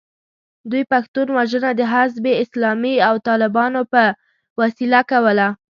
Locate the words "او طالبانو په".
3.07-4.03